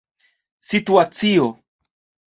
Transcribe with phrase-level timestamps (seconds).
[0.69, 1.45] situacio